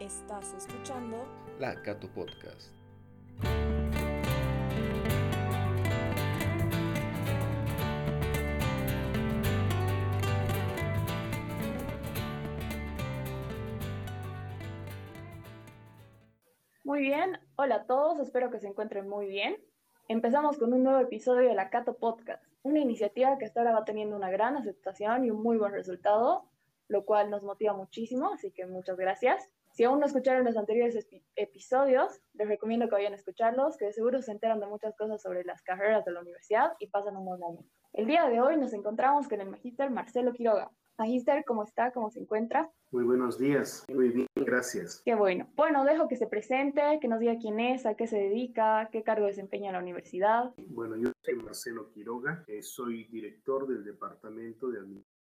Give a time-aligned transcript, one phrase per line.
[0.00, 1.26] Estás escuchando
[1.58, 2.72] La Cato Podcast.
[16.84, 19.56] Muy bien, hola a todos, espero que se encuentren muy bien.
[20.06, 23.84] Empezamos con un nuevo episodio de la Cato Podcast, una iniciativa que hasta ahora va
[23.84, 26.44] teniendo una gran aceptación y un muy buen resultado,
[26.86, 29.50] lo cual nos motiva muchísimo, así que muchas gracias.
[29.78, 31.06] Si aún no escucharon los anteriores
[31.36, 35.22] episodios, les recomiendo que vayan a escucharlos, que de seguro se enteran de muchas cosas
[35.22, 37.70] sobre las carreras de la universidad y pasan un buen momento.
[37.92, 40.72] El día de hoy nos encontramos con el magíster Marcelo Quiroga.
[40.98, 41.92] Magíster, ¿cómo está?
[41.92, 42.68] ¿Cómo se encuentra?
[42.90, 45.00] Muy buenos días, muy bien, gracias.
[45.04, 45.46] Qué bueno.
[45.54, 49.04] Bueno, dejo que se presente, que nos diga quién es, a qué se dedica, qué
[49.04, 50.54] cargo desempeña en la universidad.
[50.70, 55.17] Bueno, yo soy Marcelo Quiroga, eh, soy director del Departamento de Administración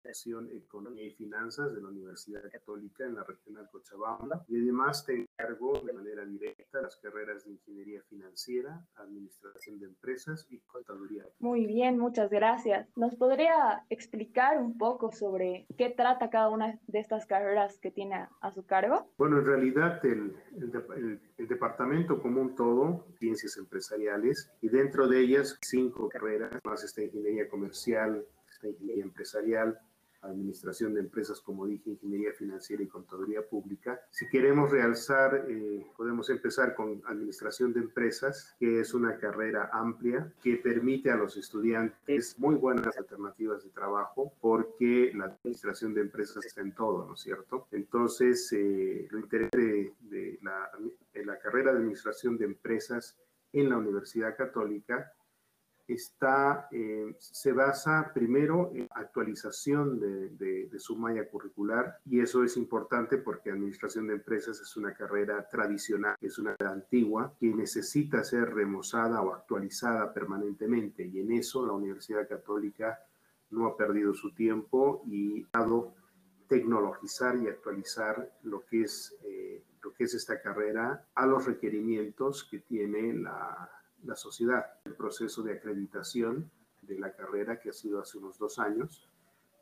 [0.52, 5.80] Economía y Finanzas de la Universidad Católica en la Regional Cochabamba y además te encargo
[5.80, 11.25] de manera directa las carreras de Ingeniería Financiera, Administración de Empresas y Contaduría.
[11.39, 12.89] Muy bien, muchas gracias.
[12.97, 18.27] ¿Nos podría explicar un poco sobre qué trata cada una de estas carreras que tiene
[18.41, 19.12] a, su cargo?
[19.19, 25.20] Bueno, en realidad el, el, el departamento como un todo, ciencias empresariales, y dentro de
[25.20, 29.78] ellas cinco carreras, más esta ingeniería comercial, esta ingeniería empresarial,
[30.22, 34.00] administración de empresas, como dije, ingeniería financiera y contaduría pública.
[34.11, 40.33] Si queremos realzar, eh, podemos empezar con administración de empresas, que es una carrera amplia
[40.42, 46.45] que permite a los estudiantes muy buenas alternativas de trabajo porque la administración de empresas
[46.45, 47.67] está en todo, ¿no es cierto?
[47.70, 50.70] Entonces, eh, lo interesante de, la,
[51.14, 53.17] de la carrera de administración de empresas
[53.53, 55.12] en la Universidad Católica
[55.89, 63.51] eh, se basa primero en actualización de, su malla curricular y eso es importante porque
[63.51, 69.33] Administración de Empresas es una carrera tradicional, es una antigua que necesita ser remozada o
[69.33, 72.98] actualizada permanentemente y en eso la Universidad Católica
[73.51, 75.95] no ha perdido su tiempo y ha dado
[76.48, 82.45] tecnologizar y actualizar lo que es, eh, lo que es esta carrera a los requerimientos
[82.45, 83.76] que tiene la,
[84.06, 84.64] la sociedad.
[84.84, 86.50] El proceso de acreditación
[86.83, 89.08] de la carrera que ha sido hace unos dos años,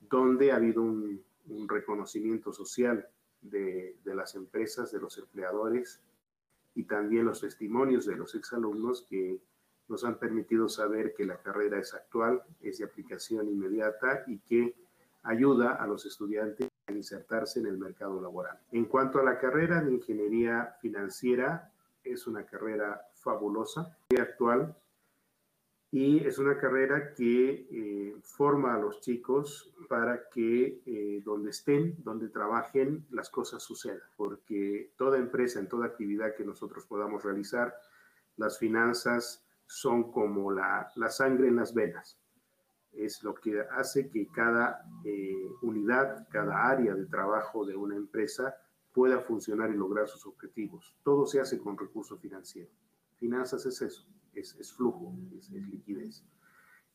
[0.01, 1.23] donde ha habido un,
[1.69, 3.07] reconocimiento social
[3.43, 6.01] de, de, las empresas, de los empleadores
[6.75, 9.43] y también los testimonios de los exalumnos que
[9.89, 14.75] nos han permitido saber que la carrera es actual, es de aplicación inmediata y que
[15.23, 18.59] ayuda a los estudiantes a insertarse en el mercado laboral.
[18.73, 21.73] En cuanto a la carrera de ingeniería financiera,
[22.03, 24.77] es una carrera fabulosa y actual
[25.97, 31.95] y es una carrera que eh, forma a los chicos para que eh, donde estén,
[32.03, 37.77] donde trabajen, las cosas sucedan, porque toda empresa, en toda actividad que nosotros podamos realizar,
[38.37, 42.19] las finanzas son como la, la sangre en las venas.
[42.91, 48.57] Es lo que hace que cada eh, unidad, cada área de trabajo de una empresa
[48.93, 50.97] pueda funcionar y lograr sus objetivos.
[51.05, 52.73] Todo se hace con recurso financiero.
[53.19, 56.25] Finanzas es eso, es, flujo, es, liquidez.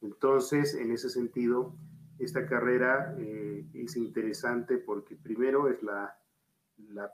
[0.02, 1.76] Entonces, en ese sentido,
[2.20, 6.16] esta carrera eh, es interesante porque primero es la,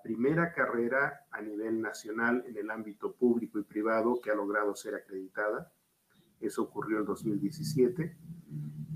[0.04, 4.96] primera carrera a nivel nacional en el ámbito público y privado que ha logrado ser
[4.96, 5.72] acreditada.
[6.40, 8.16] Eso ocurrió en 2017.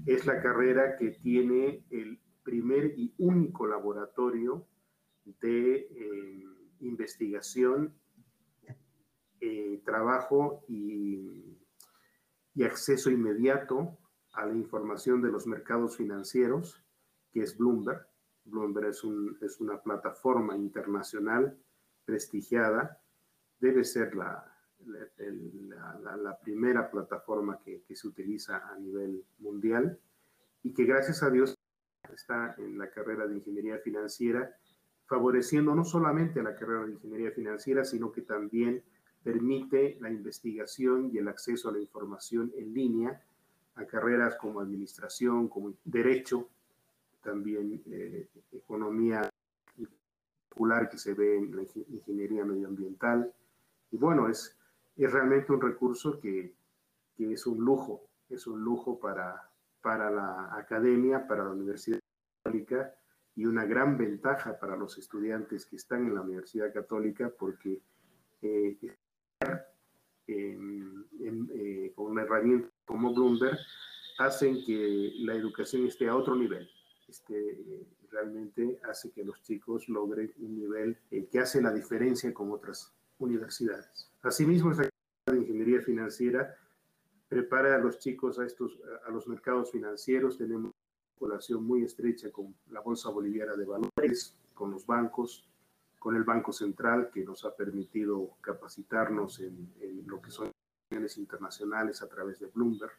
[0.05, 4.65] Es la carrera que tiene el primer y único laboratorio
[5.41, 6.43] de eh,
[6.81, 7.93] investigación,
[9.41, 11.57] eh, trabajo y,
[12.53, 13.97] y, acceso inmediato
[14.33, 16.83] a la información de los mercados financieros,
[17.31, 18.05] que es Bloomberg.
[18.45, 21.57] Bloomberg es, un, es una plataforma internacional
[22.05, 23.01] prestigiada,
[23.59, 24.45] debe ser la,
[24.85, 29.99] la, la, primera plataforma que, que se utiliza a nivel mundial
[30.63, 31.55] y que gracias a Dios
[32.13, 34.55] está en la carrera de ingeniería financiera
[35.09, 38.83] favoreciendo no solamente a la carrera de ingeniería financiera, sino que también
[39.29, 43.21] permite la investigación y el acceso a la información en línea
[43.75, 46.49] a carreras como administración, como derecho,
[47.21, 49.29] también eh, economía
[50.49, 53.31] popular que se ve en la ingeniería medioambiental.
[53.91, 54.57] Y bueno, es,
[54.97, 56.55] es realmente un recurso que,
[57.15, 59.47] que es un lujo, es un lujo para,
[59.79, 61.99] para la academia, para la Universidad
[62.43, 62.95] Católica
[63.35, 67.79] y una gran ventaja para los estudiantes que están en la Universidad Católica porque
[68.41, 68.77] eh,
[70.27, 73.57] eh, con una herramienta como Bloomberg
[74.17, 76.69] hacen que la educación esté a otro nivel,
[77.07, 77.57] esté,
[78.11, 82.93] realmente hace que los chicos logren un nivel eh, que hace la diferencia con otras
[83.17, 84.11] universidades.
[84.21, 84.89] Asimismo, esta
[85.27, 86.55] de ingeniería financiera
[87.27, 90.37] prepara a los chicos a, estos, a los mercados financieros.
[90.37, 90.71] Tenemos
[91.19, 95.48] una relación muy estrecha con la Bolsa Boliviana de Valores, con los bancos,
[95.99, 100.51] con el Banco Central, que nos ha permitido capacitarnos en, en lo que son
[101.17, 102.91] internacionales a través de Bloomberg.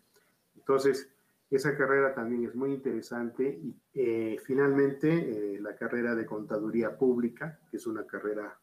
[0.57, 1.11] Entonces,
[1.51, 7.59] esa carrera también es muy interesante y eh, finalmente eh, la carrera de contaduría pública,
[7.71, 8.57] que es una carrera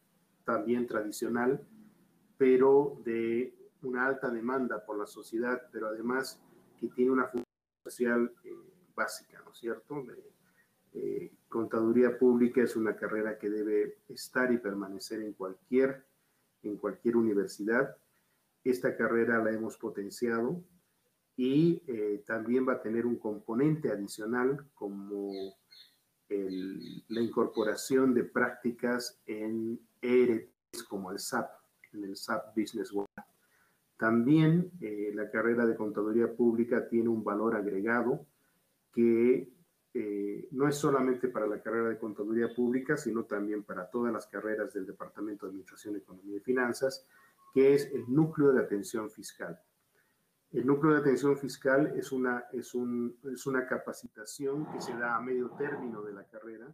[0.45, 1.61] también tradicional,
[2.37, 6.41] pero de una alta demanda por la sociedad, pero además
[6.79, 7.45] que tiene una función
[7.83, 8.53] social eh,
[8.95, 10.03] básica, ¿no es cierto?
[11.47, 16.05] Contaduría pública es una carrera que debe estar y permanecer en cualquier,
[16.63, 17.95] en cualquier universidad.
[18.63, 20.63] Esta carrera la hemos potenciado
[21.35, 25.55] y eh, también va a tener un componente adicional como
[26.29, 30.49] la incorporación de prácticas en ERES
[30.89, 31.49] como el SAP,
[31.93, 33.07] en el SAP Business World.
[33.97, 38.25] También eh, la carrera de contaduría pública tiene un valor agregado
[38.93, 39.49] que
[39.93, 44.27] eh, no es solamente para la carrera de contaduría pública, sino también para todas las
[44.27, 47.05] carreras del Departamento de Administración, Economía y Finanzas,
[47.53, 49.59] que es el núcleo de atención fiscal.
[50.51, 55.15] El núcleo de atención fiscal es una, es, un, es una capacitación que se da
[55.15, 56.73] a medio término de la carrera,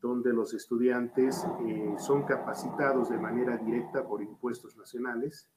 [0.00, 5.48] donde los estudiantes eh, son capacitados de manera directa por impuestos nacionales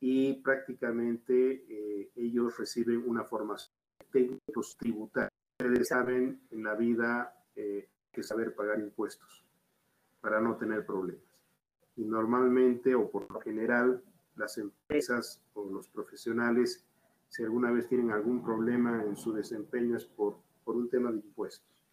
[0.00, 5.39] y prácticamente eh, ellos reciben una formación de técnicos tributarios.
[5.60, 9.44] Ustedes saben en la vida eh, que saber pagar impuestos
[10.22, 11.22] para no tener problemas.
[11.96, 14.02] Y normalmente o por lo general
[14.36, 16.82] las empresas o los profesionales,
[17.28, 21.18] si alguna vez tienen algún problema en su desempeño es por, por un tema de
[21.18, 21.84] impuestos.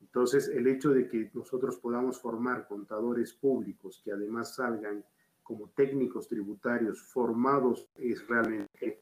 [0.00, 5.04] Entonces, el hecho de que nosotros podamos formar contadores públicos que además salgan
[5.44, 9.01] como técnicos tributarios formados es realmente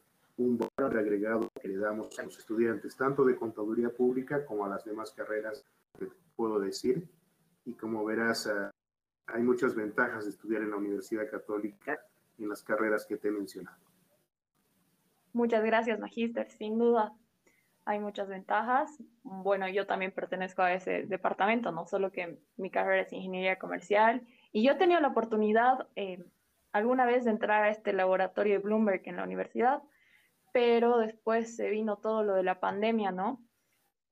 [0.50, 4.68] un valor agregado que le damos a los estudiantes, tanto de contaduría pública como a
[4.68, 5.64] las demás carreras
[5.98, 7.08] que puedo decir.
[7.64, 8.70] Y como verás, ah,
[9.26, 12.00] hay muchas ventajas de estudiar en la Universidad Católica
[12.38, 13.78] en las carreras que te he mencionado.
[15.32, 16.50] Muchas gracias, Magíster.
[16.50, 17.14] Sin duda,
[17.84, 18.90] hay muchas ventajas.
[19.22, 24.26] Bueno, yo también pertenezco a ese departamento, no solo que mi carrera es ingeniería comercial.
[24.52, 26.24] Y yo he tenido la oportunidad eh,
[26.72, 29.82] alguna vez de entrar a este laboratorio de Bloomberg en la universidad,
[30.52, 33.42] pero después se vino todo lo de la pandemia, ¿no?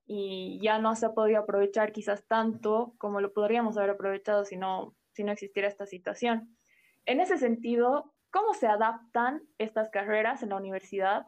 [0.06, 4.56] Y ya no se ha podido aprovechar quizás tanto como lo podríamos haber aprovechado si
[4.56, 6.56] no, si no existiera esta situación.
[7.04, 11.26] En ese sentido, ¿Cómo se adaptan estas carreras en la universidad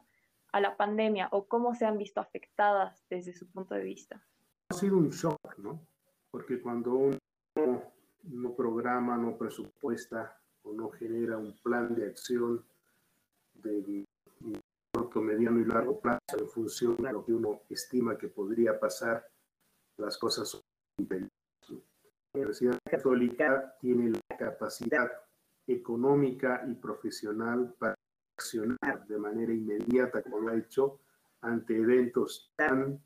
[0.52, 4.22] a la pandemia o cómo se han visto afectadas desde su punto de vista?
[4.68, 5.80] Ha sido un shock, ¿no?
[6.30, 6.92] Porque cuando
[7.56, 7.82] uno
[8.24, 12.64] no programa, no presupuesta o no genera un plan de acción
[13.54, 14.04] de
[15.00, 19.26] corto, mediano y largo plazo en función de lo que uno estima que podría pasar,
[19.96, 20.60] las cosas son
[20.98, 21.30] impedidas.
[21.68, 25.10] La Universidad Católica tiene la capacidad
[25.66, 27.94] económica y profesional para
[28.36, 31.00] accionar de manera inmediata, como lo ha hecho,
[31.40, 33.02] ante eventos tan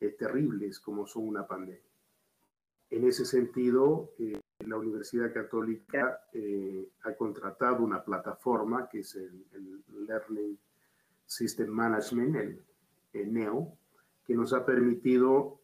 [0.00, 1.80] eh, terribles como son una pandemia.
[2.90, 9.46] En ese sentido, eh, la Universidad Católica eh, ha contratado una plataforma que es el,
[10.06, 10.58] Learning
[11.26, 12.62] System Management, el,
[13.12, 13.76] el, NEO,
[14.24, 15.60] que nos ha permitido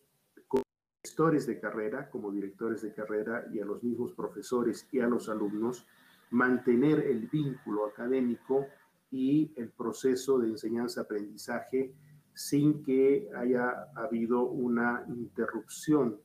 [1.02, 5.28] directores de carrera, como directores de carrera y a los mismos profesores y a los
[5.30, 5.86] alumnos,
[6.30, 8.66] mantener el vínculo académico
[9.10, 11.94] y el proceso de enseñanza-aprendizaje
[12.34, 16.20] sin que haya habido una interrupción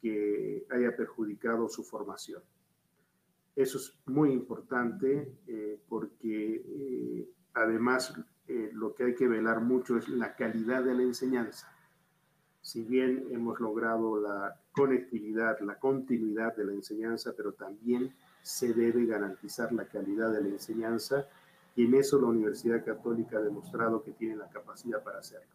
[0.00, 2.42] que haya perjudicado su formación.
[3.54, 8.14] Eso es muy importante eh, porque eh, además
[8.52, 11.72] eh, lo que hay que velar mucho es la calidad de la enseñanza.
[12.60, 19.06] Si bien hemos logrado la conectividad, la continuidad de la enseñanza, pero también se debe
[19.06, 21.28] garantizar la calidad de la enseñanza
[21.76, 25.54] y en eso la Universidad Católica ha demostrado que tiene la capacidad para hacerlo.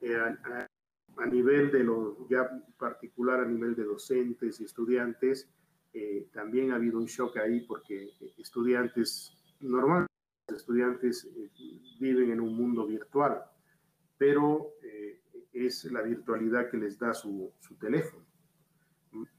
[0.00, 5.46] Eh, a, nivel de lo ya particular, a nivel de docentes y estudiantes,
[5.92, 10.05] eh, también ha habido un shock ahí porque estudiantes, normalmente
[10.54, 11.50] estudiantes eh,
[11.98, 13.42] viven en un mundo virtual,
[14.18, 14.72] pero
[15.52, 18.26] es la virtualidad que les da su, su teléfono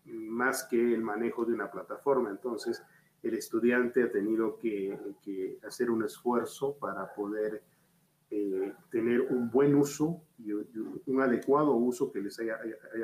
[0.06, 2.30] más que el manejo de una plataforma.
[2.30, 2.84] Entonces,
[3.24, 4.98] el estudiante ha tenido que,
[5.66, 7.64] hacer un esfuerzo para poder
[8.30, 12.58] eh, tener un buen uso y, un adecuado uso que les haya,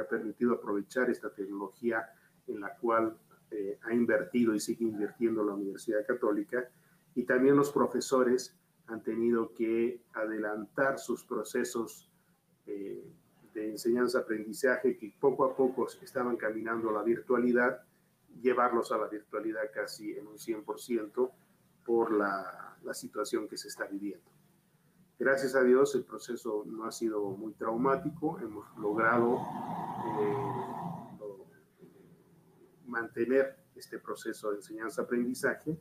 [0.09, 2.09] permitido aprovechar esta tecnología
[2.47, 3.17] en la cual
[3.51, 6.69] eh, ha invertido y sigue invirtiendo la Universidad Católica.
[7.15, 8.55] Y también los profesores
[8.87, 12.11] han tenido que adelantar sus procesos
[12.65, 13.03] eh,
[13.53, 17.83] de enseñanza-aprendizaje que poco a poco estaban caminando a la virtualidad,
[18.41, 21.31] llevarlos a la virtualidad casi en un 100%
[21.85, 24.33] por la, la situación que se está viviendo.
[25.19, 29.37] Gracias a Dios el proceso no ha sido muy traumático, hemos logrado
[30.19, 30.63] eh,
[32.87, 35.77] mantener este proceso de enseñanza-aprendizaje,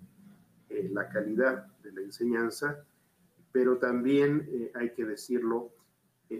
[0.72, 2.84] eh, la calidad de la enseñanza,
[3.52, 5.70] pero también eh, hay que decirlo,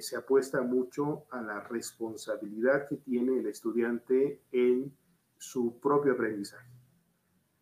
[0.00, 4.90] se apuesta mucho a la responsabilidad que tiene el estudiante en
[5.36, 6.70] su propio aprendizaje.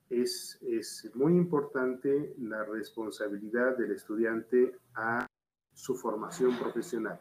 [0.09, 5.27] Es, es, muy importante la responsabilidad del estudiante a
[5.73, 7.19] su formación profesional,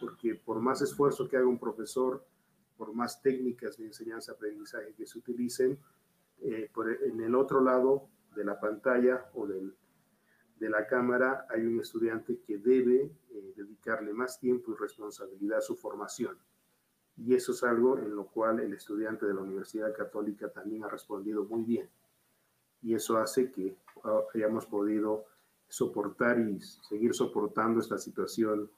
[0.00, 2.24] porque por más esfuerzo que haga un profesor,
[2.76, 5.78] por más técnicas de enseñanza-aprendizaje que se utilicen,
[6.40, 9.74] eh, por, en el otro lado de la pantalla o del,
[10.62, 15.62] de la cámara hay un estudiante que debe eh, dedicarle más tiempo y responsabilidad a
[15.62, 16.38] su formación.
[17.16, 20.88] Y eso es algo en lo cual el estudiante de la Universidad Católica también ha
[20.88, 21.90] respondido muy bien.
[22.80, 25.26] Y eso hace que ah, hayamos podido
[25.68, 28.70] soportar y seguir soportando esta situación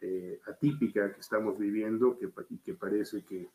[0.00, 2.32] eh, atípica que estamos viviendo que,
[2.64, 3.48] que parece que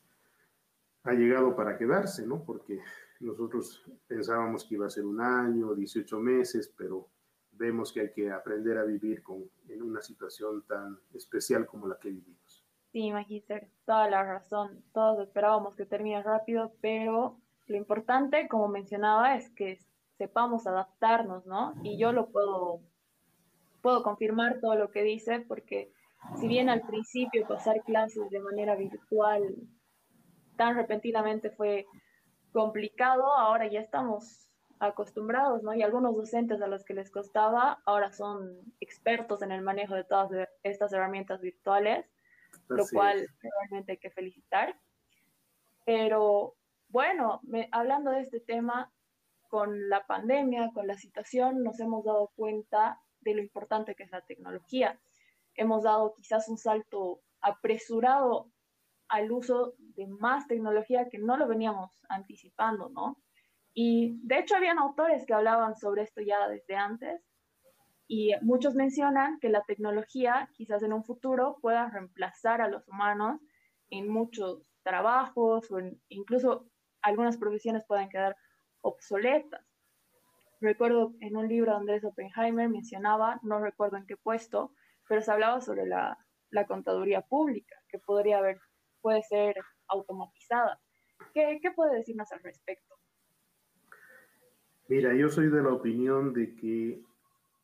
[1.02, 2.42] ha llegado para quedarse, ¿no?
[2.44, 2.80] Porque
[3.20, 7.08] nosotros pensábamos que iba a ser un año, 18 meses, pero
[7.52, 11.98] vemos que hay que aprender a vivir con, en una situación tan especial como la
[11.98, 12.64] que vivimos.
[12.92, 14.82] Sí, Magister, toda la razón.
[14.92, 19.78] Todos esperábamos que termine rápido, pero lo importante, como mencionaba, es que
[20.16, 21.74] sepamos adaptarnos, ¿no?
[21.82, 22.80] Y yo lo puedo,
[23.82, 25.92] puedo confirmar todo lo que dice, porque
[26.40, 29.54] si bien al principio pasar clases de manera virtual
[30.56, 31.86] tan repentinamente fue
[32.58, 34.48] complicado, ahora ya estamos
[34.80, 35.74] acostumbrados, ¿no?
[35.74, 40.02] Y algunos docentes a los que les costaba ahora son expertos en el manejo de
[40.02, 42.04] todas estas herramientas virtuales,
[42.66, 44.76] lo cual realmente hay que felicitar.
[45.86, 46.56] Pero
[46.88, 48.92] bueno, hablando de este tema,
[49.48, 54.10] con la pandemia, con la situación, nos hemos dado cuenta de lo importante que es
[54.10, 54.98] la tecnología.
[55.54, 58.50] Hemos dado quizás un salto apresurado
[59.08, 63.18] al uso de más tecnología que no lo veníamos anticipando, ¿no?
[63.74, 67.22] Y de hecho habían autores que hablaban sobre esto ya desde antes
[68.06, 73.40] y muchos mencionan que la tecnología quizás en un futuro pueda reemplazar a los humanos
[73.90, 76.66] en muchos trabajos o incluso
[77.02, 78.36] algunas profesiones puedan quedar
[78.80, 79.64] obsoletas.
[80.60, 84.72] Recuerdo en un libro Andrés Oppenheimer mencionaba, no recuerdo en qué puesto,
[85.06, 86.18] pero se hablaba sobre la,
[86.50, 88.58] la contaduría pública, que podría haber,
[89.00, 89.56] puede ser
[89.88, 90.80] automatizada.
[91.34, 92.94] ¿Qué, ¿Qué puede decirnos al respecto?
[94.88, 97.02] Mira, yo soy de la opinión de que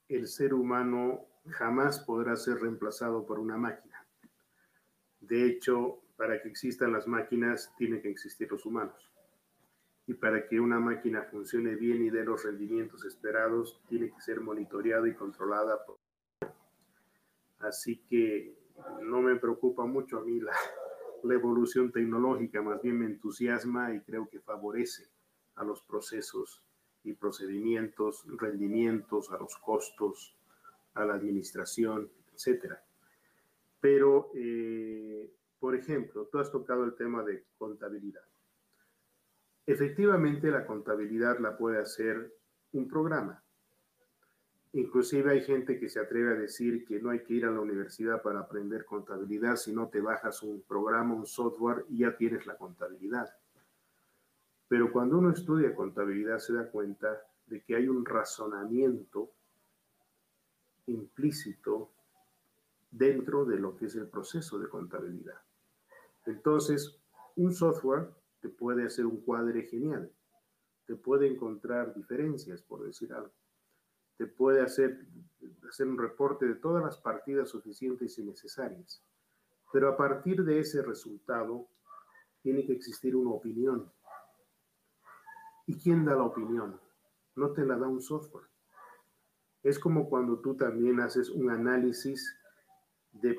[0.08, 4.06] el ser humano jamás podrá ser reemplazado por una máquina.
[5.20, 9.14] De hecho, para que existan las máquinas, tienen que existir los humanos
[10.06, 14.40] y para que una máquina funcione bien y dé los rendimientos esperados, tiene que ser
[14.40, 15.82] monitoreada y controlada.
[17.60, 18.54] Así que
[19.02, 20.52] no me preocupa mucho a mí la,
[21.24, 25.08] la evolución tecnológica, más bien me entusiasma y creo que favorece
[25.56, 26.62] a los procesos
[27.02, 30.36] y procedimientos, rendimientos, a los costos,
[30.94, 32.74] a la administración, etc.
[33.80, 38.24] Pero, eh, por ejemplo, tú has tocado el tema de contabilidad.
[39.66, 42.34] Efectivamente, la contabilidad la puede hacer
[42.72, 43.43] un programa.
[44.74, 47.60] Inclusive hay gente que se atreve a decir que no hay que ir a la
[47.60, 52.44] universidad para aprender contabilidad, si no te bajas un programa, un software y ya tienes
[52.44, 53.32] la contabilidad.
[54.66, 59.30] Pero cuando uno estudia contabilidad se da cuenta de que hay un razonamiento
[60.86, 61.92] implícito
[62.90, 65.40] dentro de lo que es el proceso de contabilidad.
[66.26, 66.98] Entonces,
[67.36, 68.08] un software
[68.40, 70.10] te puede hacer un cuadre genial,
[70.84, 73.30] te puede encontrar diferencias, por decir algo,
[74.16, 75.06] te puede hacer,
[75.68, 79.02] hacer un reporte de todas las partidas suficientes y necesarias.
[79.72, 81.68] Pero a partir de ese resultado
[82.42, 83.90] tiene que existir una opinión.
[85.66, 86.80] ¿Y quién da la opinión?
[87.36, 88.46] No te la da un software.
[89.62, 92.36] Es como cuando tú también haces un análisis
[93.12, 93.38] de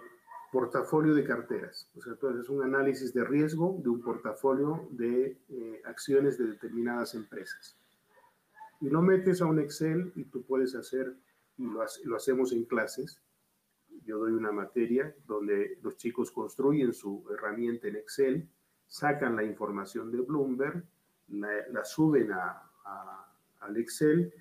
[0.52, 1.90] portafolio de carteras.
[1.96, 6.48] O sea, tú haces un análisis de riesgo de un portafolio de eh, acciones de
[6.48, 7.78] determinadas empresas.
[8.86, 11.18] Y lo metes a un Excel y tú puedes hacer,
[11.58, 11.82] y lo,
[12.16, 13.20] hacemos en clases,
[14.04, 18.48] yo doy una materia donde los chicos construyen su herramienta en Excel,
[18.86, 20.84] sacan la información de Bloomberg,
[21.30, 22.72] la, suben a,
[23.60, 24.32] al Excel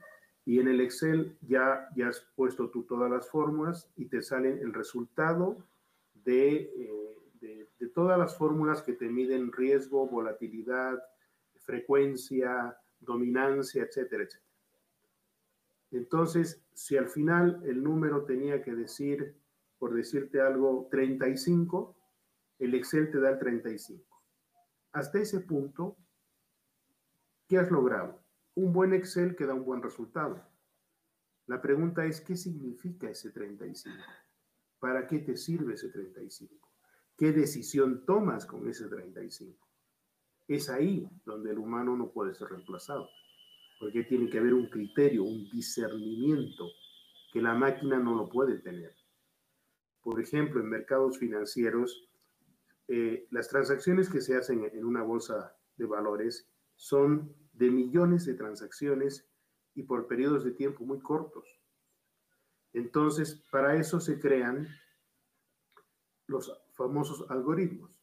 [0.45, 4.59] y en el Excel ya, ya has puesto tú todas las fórmulas y te salen
[4.59, 5.57] el resultado
[6.13, 6.71] de,
[7.41, 11.03] eh, de todas las fórmulas que te miden riesgo, volatilidad,
[11.61, 14.45] frecuencia, dominancia, etcétera, etcétera.
[15.91, 19.37] Entonces, si al final el número tenía que decir,
[19.79, 21.97] por decirte algo, 35,
[22.59, 24.05] el Excel te da el 35.
[24.93, 25.97] Hasta ese punto,
[27.49, 28.21] ¿qué has logrado?
[28.55, 30.45] Un buen Excel que da un buen resultado.
[31.47, 33.97] La pregunta es, ¿qué significa ese 35?
[34.79, 36.71] ¿Para qué te sirve ese 35?
[37.17, 39.64] ¿Qué decisión tomas con ese 35?
[40.49, 43.09] Es ahí donde el humano no puede ser reemplazado
[43.79, 46.71] porque tiene que haber un criterio, un discernimiento
[47.33, 48.95] que la máquina no lo puede tener.
[50.03, 52.09] Por ejemplo, en mercados financieros,
[52.89, 58.35] eh, las transacciones que se hacen en una bolsa de valores son de millones de
[58.35, 59.29] transacciones
[59.75, 61.61] y por periodos de tiempo muy cortos.
[62.73, 64.69] Entonces, para eso se crean
[66.27, 67.94] los famosos algoritmos.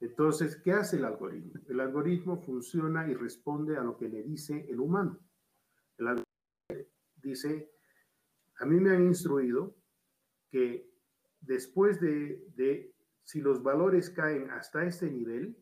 [0.00, 1.60] Entonces, ¿qué hace el algoritmo?
[1.68, 5.18] El algoritmo funciona y responde a lo que le dice el humano.
[5.96, 6.28] El algoritmo
[7.16, 7.72] dice,
[8.60, 9.74] a mí me han instruido
[10.50, 10.88] que
[11.40, 15.56] después de, si los valores caen hasta este nivel,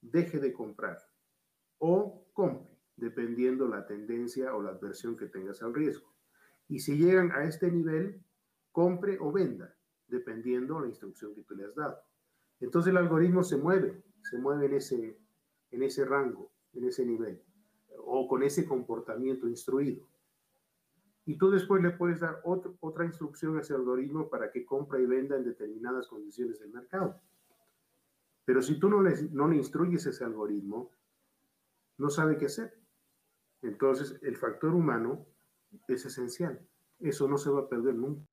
[0.00, 0.98] deje de comprar
[1.78, 6.14] o compre, dependiendo la tendencia o la adversión que tengas al riesgo.
[6.68, 8.22] Y si llegan a este nivel,
[8.70, 9.76] compre o venda,
[10.06, 12.00] dependiendo la instrucción que tú le has dado.
[12.60, 15.18] Entonces el algoritmo se mueve, se mueve en ese,
[15.70, 17.42] en ese rango, en ese nivel,
[17.98, 20.06] o con ese comportamiento instruido.
[21.26, 25.06] Y tú después le puedes dar otra instrucción a ese algoritmo para que compre y
[25.06, 27.20] venda en determinadas condiciones del mercado.
[28.44, 30.90] Pero si tú no le, no le instruyes ese algoritmo,
[31.96, 32.78] no sabe qué hacer.
[33.62, 35.26] Entonces, el factor humano
[35.88, 36.60] es esencial.
[37.00, 38.26] Eso no se va a perder nunca.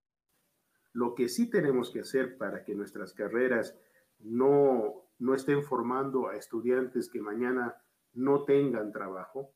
[0.93, 3.77] Lo que sí tenemos que hacer para que nuestras carreras
[4.23, 7.75] no, no estén formando a estudiantes que mañana
[8.13, 9.53] no tengan trabajo,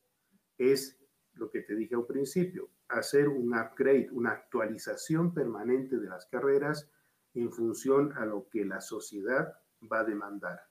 [0.57, 0.99] es
[1.33, 6.89] lo que te dije al principio, hacer un upgrade, una actualización permanente de las carreras
[7.33, 9.53] en función a lo que la sociedad
[9.91, 10.61] va a demandar.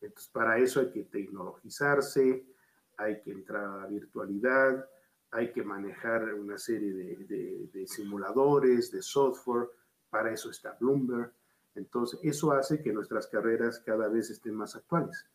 [0.00, 2.46] Entonces, para eso hay que tecnologizarse,
[2.96, 4.88] hay que entrar a la virtualidad,
[5.30, 9.68] hay que manejar una serie de, de simuladores, de software,
[10.08, 11.32] para eso está Bloomberg.
[11.74, 15.26] Entonces, eso hace que nuestras carreras cada vez estén más actuales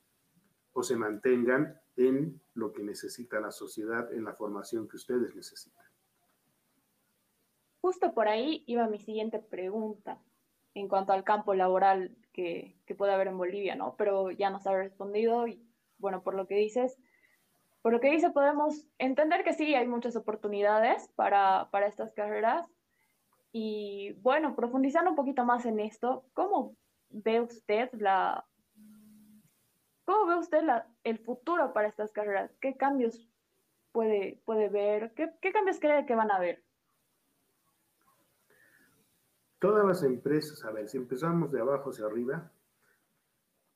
[0.74, 5.86] o se mantengan en lo que necesita la sociedad, en la formación que ustedes necesitan.
[7.82, 10.22] Justo por ahí iba mi siguiente pregunta
[10.74, 13.96] en cuanto al campo laboral que, puede haber en Bolivia, ¿no?
[13.98, 15.62] Pero ya nos ha respondido y,
[15.98, 16.98] bueno, por lo que dices,
[17.82, 22.70] por lo que dice, podemos entender que sí hay muchas oportunidades para, para estas carreras,
[23.52, 26.76] y bueno, profundizando un poquito más en esto, ¿cómo
[27.10, 28.46] ve usted la
[30.06, 32.52] cómo ve usted la, el futuro para estas carreras?
[32.62, 33.28] ¿Qué cambios
[33.92, 35.14] puede, puede ver?
[35.16, 36.64] ¿Qué, ¿Qué cambios cree que van a haber?
[39.60, 42.52] Todas las empresas, a ver, si empezamos de abajo hacia arriba,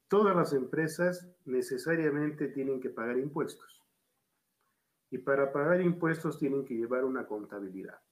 [0.07, 3.83] todas las empresas necesariamente tienen que pagar impuestos.
[5.11, 8.02] Y para pagar impuestos tienen que llevar una contabilidad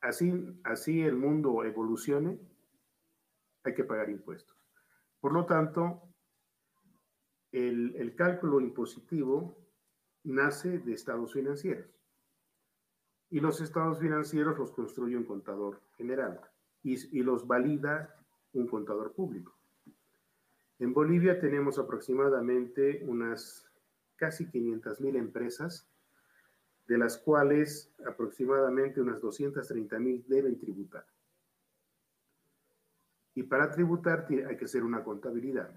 [0.00, 2.38] así, así el mundo evolucione,
[3.62, 4.56] hay que pagar impuestos.
[5.20, 6.02] Por lo tanto,
[7.52, 9.56] el, el cálculo impositivo
[10.24, 11.90] nace de estados financieros.
[13.28, 16.40] Y los estados financieros los construye un contador general
[16.82, 18.16] y, y los valida
[18.52, 19.56] un contador público.
[20.78, 23.70] En Bolivia tenemos aproximadamente unas
[24.16, 25.89] casi 500 mil empresas
[26.90, 31.06] de las cuales aproximadamente unas 230 mil deben tributar.
[33.32, 35.70] Y para tributar hay que hacer una contabilidad.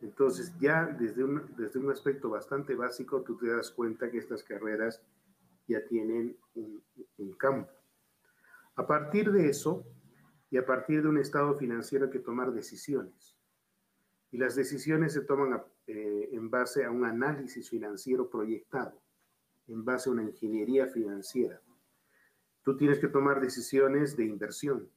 [0.00, 4.44] Entonces ya desde un, desde un aspecto bastante básico tú te das cuenta que estas
[4.44, 5.02] carreras
[5.66, 7.72] ya tienen un, campo.
[8.76, 9.84] A partir de eso
[10.52, 13.36] y a partir de un estado financiero hay que tomar decisiones.
[14.30, 19.01] Y las decisiones se toman eh, en base a un análisis financiero proyectado
[19.68, 21.60] en base a una ingeniería financiera.
[22.62, 24.88] Tú tienes que tomar decisiones de inversión,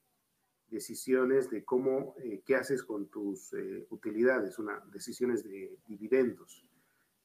[0.67, 6.65] decisiones de cómo, eh, qué haces con tus eh, utilidades, una, decisiones de dividendos.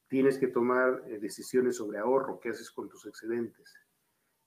[0.07, 3.73] Tienes que tomar eh, decisiones sobre ahorro, qué haces con tus excedentes.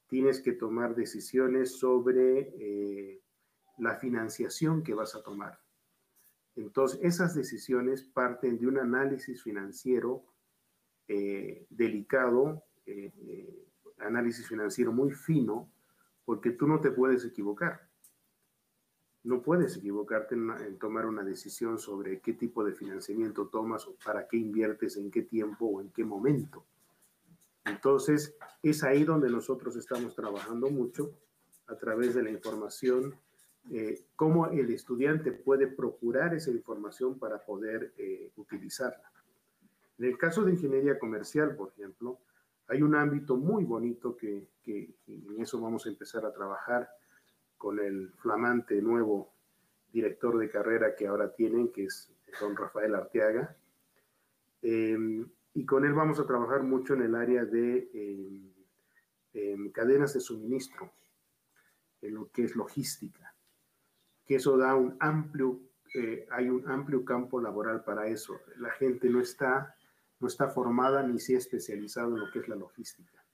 [0.06, 3.20] tienes que tomar decisiones sobre
[3.78, 5.58] la financiación que vas a tomar.
[6.54, 10.22] Entonces, esas decisiones parten de un análisis financiero
[11.70, 13.66] delicado, eh,
[13.98, 15.70] análisis financiero muy fino,
[16.24, 17.88] porque tú no te puedes equivocar.
[19.22, 24.36] No puedes equivocarte en, tomar una decisión sobre qué tipo de financiamiento tomas para qué
[24.36, 26.64] inviertes, en qué tiempo o en qué momento.
[27.64, 31.16] Entonces, es ahí donde nosotros estamos trabajando mucho
[31.66, 33.14] a través de la información,
[33.70, 39.10] eh, cómo el estudiante puede procurar esa información para poder eh, utilizarla.
[39.98, 42.18] En el caso de ingeniería comercial, por ejemplo,
[42.68, 46.88] hay un ámbito muy bonito que, en eso vamos a empezar a trabajar
[47.58, 49.32] con el flamante nuevo
[49.92, 53.56] director de carrera que ahora tienen, que es don Rafael Arteaga.
[54.62, 55.24] Eh,
[55.54, 58.52] y con él vamos a trabajar mucho en el área de em,
[59.34, 60.92] em, cadenas de suministro,
[62.02, 63.34] en lo que es logística,
[64.26, 65.60] que eso da un amplio,
[65.94, 68.40] eh, hay un amplio campo laboral para eso.
[68.56, 69.76] La gente no está
[70.20, 73.24] no está formada ni se ha especializado en lo que es la logística.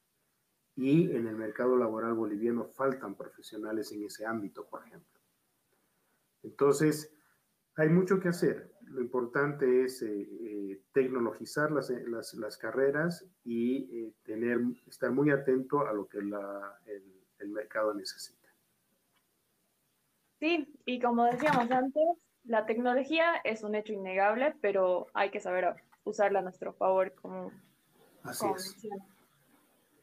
[0.76, 5.20] Y en el mercado laboral boliviano faltan profesionales en ese ámbito, por ejemplo.
[6.42, 7.12] Entonces,
[7.76, 8.72] hay mucho que hacer.
[8.82, 15.30] Lo importante es eh, eh, tecnologizar las, las, las, carreras y eh, tener, estar muy
[15.30, 16.78] atento a lo que la,
[17.38, 18.48] el mercado necesita.
[20.40, 22.02] Sí, y como decíamos antes,
[22.44, 25.76] la tecnología es un hecho innegable, pero hay que saber
[26.10, 27.50] usarla a nuestro favor, como,
[28.22, 28.76] Así es.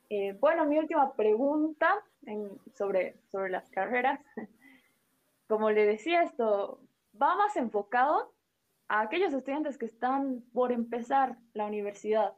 [0.09, 2.03] Eh, bueno, mi última pregunta
[2.75, 4.19] sobre, sobre las carreras.
[5.47, 6.81] Como le decía, esto
[7.19, 8.33] va más enfocado
[8.87, 12.33] a aquellos estudiantes que están por empezar la universidad.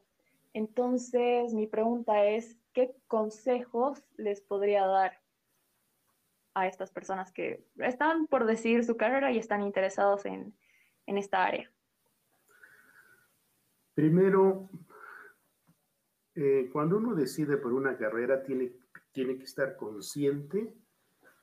[0.53, 5.19] Entonces, mi pregunta es, ¿qué consejos les podría dar
[6.55, 10.55] a estas personas que están por decidir su carrera y están interesados en,
[11.05, 11.71] en esta área?
[13.99, 14.69] Primero,
[16.33, 18.71] eh, cuando uno decide por una carrera, tiene,
[19.11, 20.73] tiene que estar consciente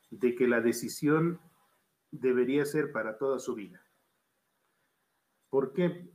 [0.09, 1.39] de que la decisión
[2.09, 3.79] debería ser para toda su vida.
[5.51, 6.09] ¿Por qué?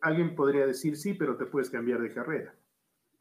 [0.00, 2.52] Alguien podría decir, sí, pero te puedes cambiar de carrera.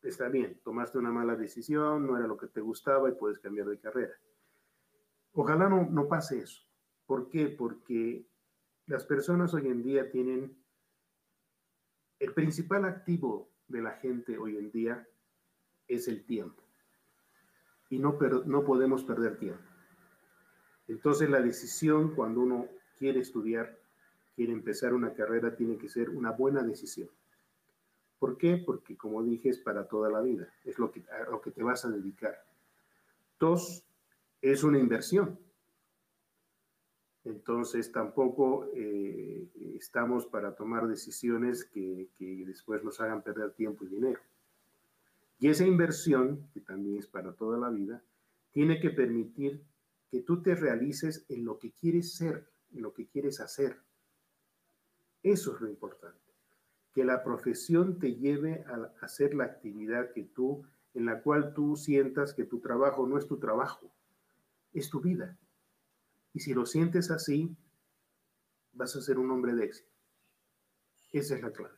[0.02, 3.68] Está bien, tomaste una mala decisión, no era lo que te gustaba y puedes cambiar
[3.68, 4.16] de carrera.
[5.34, 6.64] Ojalá no, no pase eso.
[7.06, 7.50] ¿Por qué?
[7.50, 8.26] Porque
[8.88, 10.63] las personas hoy en día tienen
[12.24, 15.06] el principal activo de la gente hoy en día
[15.90, 16.64] es el tiempo.
[17.90, 19.62] Y no, podemos perder tiempo.
[20.88, 23.78] Entonces la decisión cuando uno quiere estudiar,
[24.36, 27.10] quiere empezar una carrera, tiene que ser una buena decisión.
[28.20, 28.56] ¿Por qué?
[28.56, 31.62] Porque como dije, es para toda la vida, es lo que, a lo que te
[31.62, 32.42] vas a dedicar.
[33.38, 33.84] Dos,
[34.42, 35.38] es una inversión.
[37.26, 43.90] Entonces tampoco eh, estamos para tomar decisiones que, que, después nos hagan perder tiempo y
[43.90, 44.20] dinero.
[45.40, 48.04] Y esa inversión, que también es para toda la vida,
[48.52, 49.62] tiene que permitir
[50.12, 53.78] que tú te realices en lo que quieres ser, en lo que quieres hacer.
[55.24, 56.20] Eso es lo importante.
[56.94, 61.78] Que la profesión te lleve a hacer la actividad que tú, en la cual tú
[61.78, 63.90] sientas que tu trabajo no es tu trabajo,
[64.74, 65.38] es tu vida
[66.34, 67.56] y si lo sientes así,
[68.74, 69.92] vas a ser un hombre de éxito.
[71.12, 71.76] Esa es la clave.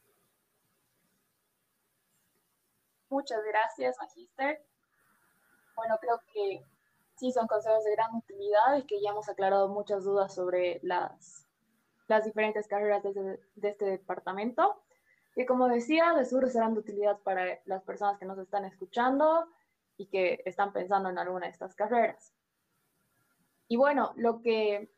[3.10, 4.66] Muchas gracias, Magister.
[5.76, 6.64] Bueno, creo que
[7.18, 11.46] sí son consejos de gran utilidad y que ya hemos aclarado muchas dudas sobre las,
[12.08, 14.82] las diferentes carreras de, de este departamento.
[15.34, 19.50] Que como decía, de seguro serán de utilidad para las personas que nos están escuchando
[19.98, 22.34] y que están pensando en alguna de estas carreras.
[23.68, 24.90] Y bueno, lo que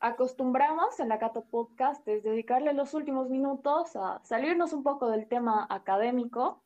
[0.00, 5.28] acostumbramos en la Cato Podcast es dedicarle los últimos minutos a salirnos un poco del
[5.28, 6.62] tema académico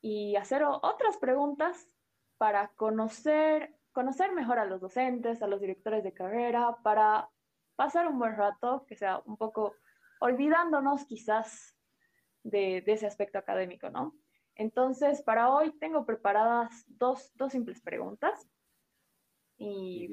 [0.00, 1.88] y hacer otras preguntas
[2.36, 7.28] para conocer, conocer mejor a los docentes, a los directores de carrera, para
[7.76, 9.74] pasar un buen rato, que sea un poco
[10.20, 11.76] olvidándonos quizás
[12.42, 14.14] de, ese aspecto académico, ¿no?
[14.54, 18.48] Entonces, para hoy tengo preparadas dos, dos simples preguntas.
[19.58, 20.08] Y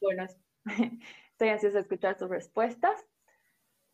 [0.00, 0.26] bueno,
[1.30, 3.06] estoy ansiosa de escuchar sus respuestas.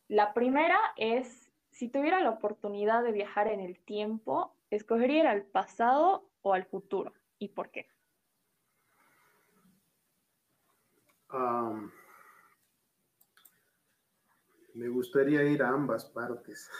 [0.08, 6.30] La primera es, si tuviera la oportunidad de viajar en el tiempo, ¿escogería al pasado
[6.42, 7.12] o al futuro?
[7.38, 7.86] ¿Y por qué?
[14.74, 16.70] me gustaría ir a ambas partes.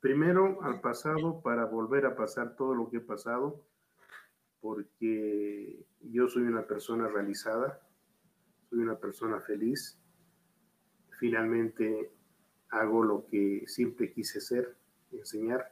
[0.00, 3.64] Primero al pasado para volver a pasar todo lo que he pasado
[4.64, 7.86] porque yo soy una persona realizada,
[8.70, 9.98] soy una persona feliz,
[11.20, 12.10] finalmente
[12.70, 14.74] hago lo que siempre quise ser,
[15.12, 15.70] enseñar,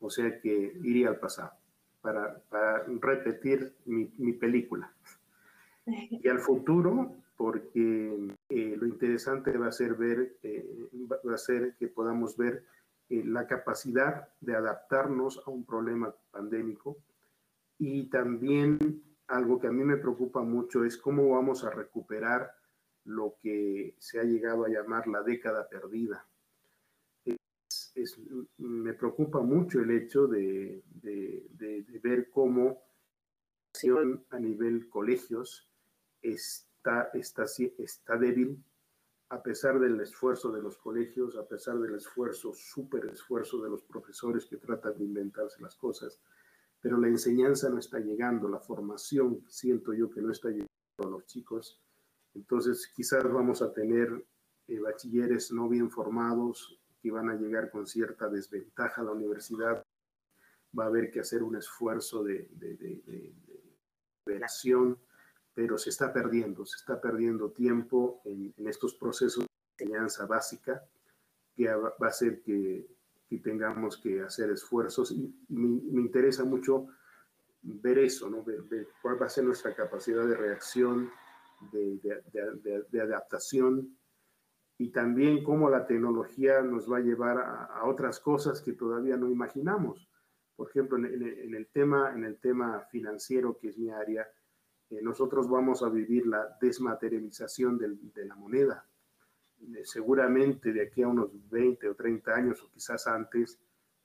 [0.00, 1.52] o sea que iría al pasado
[2.00, 4.92] para, para repetir mi, mi, película.
[5.86, 11.76] Y al futuro, porque eh, lo interesante va a ser ver, eh, va a ser
[11.76, 12.64] que podamos ver
[13.10, 16.98] eh, la capacidad de adaptarnos a un problema pandémico
[17.84, 22.54] y también algo que a mí me preocupa mucho es cómo vamos a recuperar
[23.02, 26.24] lo que se ha llegado a llamar la década perdida.
[27.96, 28.20] Es,
[28.58, 32.84] me preocupa mucho el hecho de, de, de, de ver cómo
[34.30, 35.68] a nivel colegios
[36.20, 37.46] está, está,
[37.78, 38.62] está débil
[39.30, 43.82] a pesar del esfuerzo de los colegios, a pesar del esfuerzo, súper esfuerzo de los
[43.82, 46.20] profesores que tratan de inventarse las cosas,
[46.82, 50.68] pero la enseñanza no está llegando, la formación siento yo que no está llegando
[50.98, 51.80] a los chicos.
[52.34, 54.26] Entonces quizás vamos a tener
[54.66, 59.82] eh, bachilleres no bien formados que van a llegar con cierta desventaja a la universidad.
[60.76, 63.36] Va a haber que hacer un esfuerzo de, de, de, de,
[65.54, 70.84] pero se está perdiendo, se está perdiendo tiempo en, en estos procesos de enseñanza básica
[71.54, 72.91] que va a hacer que,
[73.32, 76.88] que tengamos que hacer esfuerzos y, me, interesa mucho
[77.62, 78.44] ver eso, ¿no?
[78.44, 81.10] Ver, ver, cuál va a ser nuestra capacidad de reacción,
[81.72, 83.96] de, adaptación
[84.76, 89.30] y también cómo la tecnología nos va a llevar a, otras cosas que todavía no
[89.30, 90.10] imaginamos.
[90.54, 94.28] Por ejemplo, en, el tema, en el tema financiero, que es mi área,
[94.90, 98.86] eh, nosotros vamos a vivir la desmaterialización de la moneda.
[99.62, 103.58] Eh, seguramente de aquí a unos 20 o 30 años o quizás antes,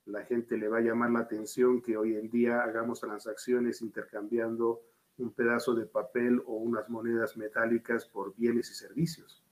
[0.05, 4.81] la gente le va a llamar la atención que hoy en día hagamos transacciones intercambiando
[5.17, 9.43] un pedazo de papel o unas monedas metálicas por bienes y servicios,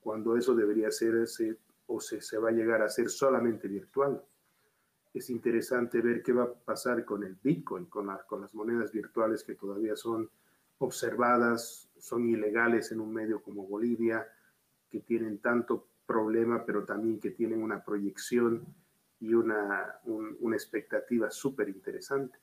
[0.00, 4.22] cuando eso debería ese, o se, se va a llegar a ser solamente virtual.
[5.12, 8.90] Es interesante ver qué va a pasar con el Bitcoin, con, la, con las monedas
[8.90, 10.30] virtuales que todavía son
[10.78, 14.26] observadas, son ilegales en un medio como Bolivia,
[14.92, 18.66] que tienen tanto problema, pero también que tienen una proyección
[19.18, 22.38] y una, un, una expectativa súper interesante.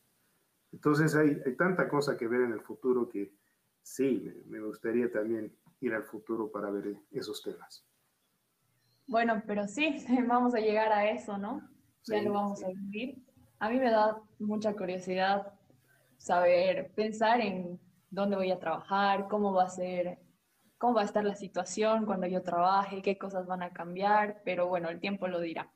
[0.71, 3.35] Entonces hay, hay, tanta cosa que ver en el futuro que
[3.83, 7.85] sí, me, me gustaría también ir al futuro para ver esos temas.
[9.05, 11.61] Bueno, pero sí, vamos a llegar a eso, ¿no?
[12.01, 12.65] Sí, ya lo vamos sí.
[12.65, 13.23] a vivir.
[13.59, 15.53] A mí me da mucha curiosidad
[16.17, 20.17] saber, pensar en dónde voy a trabajar, cómo va a ser,
[20.79, 24.67] cómo va a estar la situación cuando yo trabaje, qué cosas van a cambiar, pero
[24.67, 25.71] bueno, el tiempo lo dirá.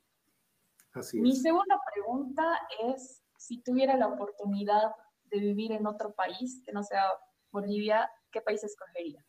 [0.94, 1.24] Así es.
[1.24, 6.84] Mi segunda pregunta es, si tuviera la oportunidad de vivir en otro país que no
[6.84, 7.04] sea
[7.52, 9.24] Bolivia, ¿qué país escogería?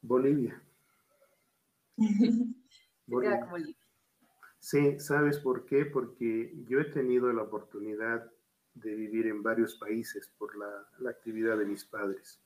[0.00, 0.62] Bolivia.
[3.06, 3.44] Bolivia.
[3.44, 3.76] Bolivia.
[4.58, 5.84] Sí, ¿sabes por qué?
[5.84, 8.32] Porque yo he tenido la oportunidad
[8.76, 12.40] de vivir en varios países por la, la actividad de mis padres.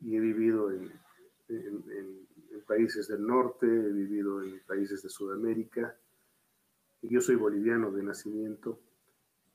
[0.00, 0.90] Y he vivido en,
[1.48, 2.32] en, en,
[2.66, 5.94] países del norte, he vivido en países de Sudamérica.
[7.02, 8.80] Y yo soy boliviano de nacimiento.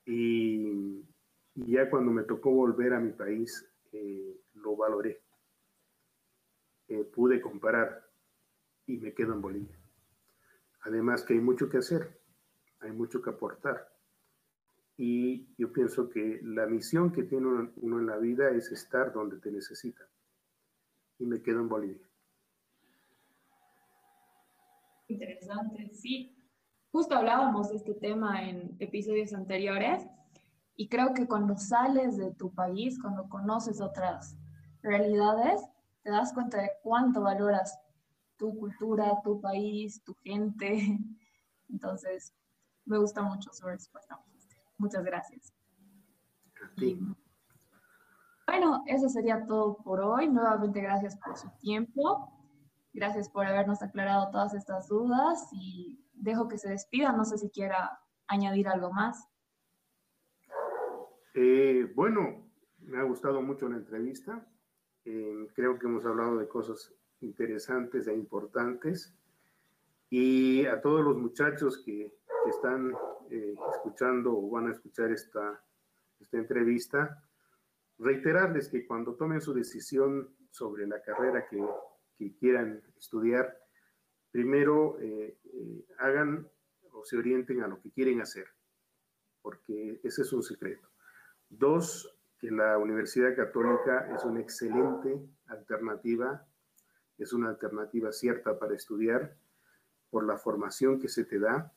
[0.06, 1.04] Y,
[1.56, 5.22] y ya cuando me tocó volver a mi país, eh, lo valoré.
[6.90, 8.08] Eh, pude comparar
[8.86, 9.80] y me quedo en Bolivia.
[10.82, 12.22] Además que hay mucho que hacer,
[12.80, 13.97] hay mucho que aportar
[14.98, 19.38] y yo pienso que la misión que tiene uno en la vida es estar donde
[19.38, 20.08] te necesitan.
[21.20, 22.08] Y me quedo en Bolivia.
[25.08, 26.36] Interesante, sí.
[26.92, 30.08] Justo hablábamos de este tema en episodios anteriores
[30.76, 34.36] y creo que cuando sales de tu país, cuando conoces otras
[34.82, 35.62] realidades,
[36.02, 37.80] te das cuenta de cuánto valoras
[38.38, 40.98] tu cultura, tu país, tu gente.
[41.70, 42.34] Entonces,
[42.86, 44.20] me gusta mucho su respuesta.
[44.78, 45.54] Muchas gracias.
[46.78, 47.00] Sí.
[48.46, 50.30] Bueno, eso sería todo por hoy.
[50.30, 52.32] Nuevamente gracias por su tiempo.
[52.94, 57.12] Gracias por habernos aclarado todas estas dudas y dejo que se despida.
[57.12, 59.28] No sé si quiera añadir algo más.
[61.34, 64.48] Eh, bueno, me ha gustado mucho la entrevista.
[65.06, 69.14] Eh, creo que hemos hablado de cosas interesantes e importantes.
[70.10, 72.94] Y a todos los muchachos que, que están
[73.30, 75.62] eh, escuchando o van a escuchar esta,
[76.18, 77.22] esta entrevista,
[77.98, 81.62] reiterarles que cuando tomen su decisión sobre la carrera que,
[82.18, 83.60] que quieran estudiar,
[84.32, 86.50] primero eh, eh, hagan
[86.94, 88.48] o se orienten a lo que quieren hacer.
[89.42, 90.90] porque ese es un secreto.
[91.50, 96.48] Dos, que la Universidad Católica es una excelente alternativa,
[97.18, 99.38] es una alternativa cierta para estudiar
[100.10, 101.77] por la formación que se te da,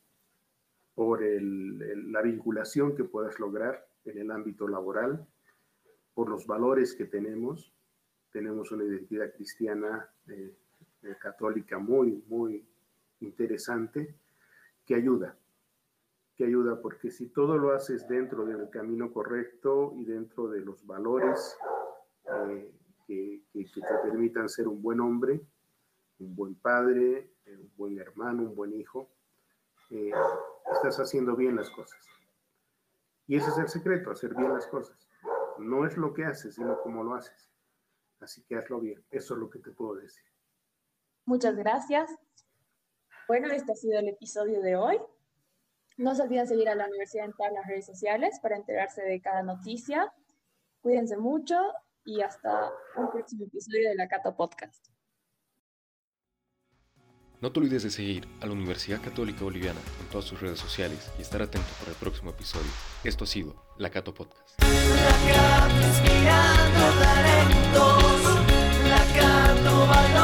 [1.01, 5.27] por la vinculación que puedas lograr en el ámbito laboral,
[6.13, 7.73] por los valores que tenemos.
[8.31, 10.55] Tenemos una identidad cristiana eh,
[11.03, 12.69] eh, católica muy, muy
[13.21, 14.15] interesante
[14.85, 15.35] que ayuda,
[16.37, 20.87] que ayuda porque si todo lo haces dentro del camino correcto y dentro de los
[20.87, 21.57] valores
[22.47, 22.71] eh,
[23.07, 25.41] que, que, te permitan ser un buen hombre,
[26.19, 29.09] un buen padre, un buen hermano, un buen hijo,
[30.73, 32.01] estás haciendo bien las cosas.
[33.27, 35.09] Y ese es el secreto, hacer bien las cosas.
[35.59, 37.51] No es lo que haces, sino cómo lo haces.
[38.21, 39.05] Así que hazlo bien.
[39.11, 40.25] Eso es lo que te puedo decir.
[41.25, 42.11] Muchas gracias.
[43.29, 44.99] Bueno, este ha sido el episodio de hoy.
[45.97, 49.21] No se olviden seguir a la Universidad en todas las redes sociales para enterarse de
[49.21, 50.13] cada noticia.
[50.81, 51.57] Cuídense mucho
[52.05, 54.90] y hasta un próximo episodio de la Cato Podcast.
[57.41, 61.11] No te olvides de seguir a la Universidad Católica Boliviana en todas sus redes sociales
[61.19, 62.71] y estar atento para el próximo episodio.
[63.03, 64.61] Esto ha sido La Cato Podcast.
[70.13, 70.20] La